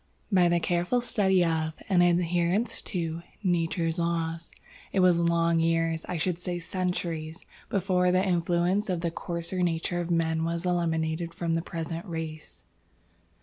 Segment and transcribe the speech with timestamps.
[0.31, 4.51] "By the careful study of, and adherence to, Nature's laws.
[4.91, 9.99] It was long years I should say centuries before the influence of the coarser nature
[9.99, 12.63] of men was eliminated from the present race.